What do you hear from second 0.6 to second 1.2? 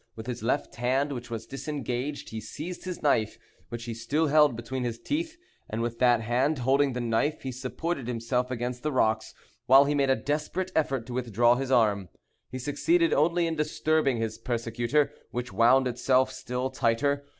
hand,